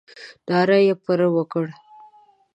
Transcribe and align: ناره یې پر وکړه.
ناره 0.49 0.77
یې 0.85 0.93
پر 1.03 1.19
وکړه. 1.35 1.71